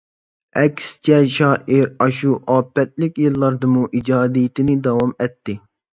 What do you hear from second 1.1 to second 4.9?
شائىر ئاشۇ ئاپەتلىك يىللاردىمۇ ئىجادىيىتىنى